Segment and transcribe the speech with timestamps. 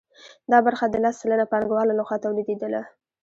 [0.51, 2.81] دا برخه د لس سلنه پانګوالو لخوا تولیدېدله